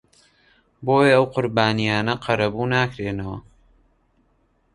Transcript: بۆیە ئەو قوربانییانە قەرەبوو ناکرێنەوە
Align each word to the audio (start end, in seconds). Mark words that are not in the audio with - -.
بۆیە 0.85 1.09
ئەو 1.15 1.25
قوربانییانە 1.33 2.13
قەرەبوو 2.25 2.69
ناکرێنەوە 2.75 3.37